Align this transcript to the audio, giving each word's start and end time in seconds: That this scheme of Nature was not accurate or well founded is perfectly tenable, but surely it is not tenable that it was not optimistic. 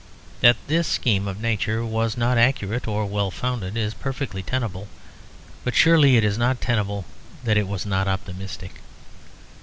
That 0.39 0.57
this 0.65 0.87
scheme 0.87 1.27
of 1.27 1.39
Nature 1.39 1.85
was 1.85 2.17
not 2.17 2.35
accurate 2.35 2.87
or 2.87 3.05
well 3.05 3.29
founded 3.29 3.77
is 3.77 3.93
perfectly 3.93 4.41
tenable, 4.41 4.87
but 5.63 5.75
surely 5.75 6.17
it 6.17 6.23
is 6.23 6.39
not 6.39 6.59
tenable 6.59 7.05
that 7.43 7.55
it 7.55 7.67
was 7.67 7.85
not 7.85 8.07
optimistic. 8.07 8.81